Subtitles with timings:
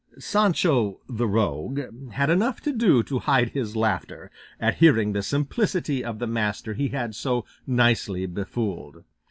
[0.17, 1.79] Sancho, the rogue,
[2.13, 6.73] had enough to do to hide his laughter, at hearing the simplicity of the master
[6.73, 9.03] he had so nicely befooled.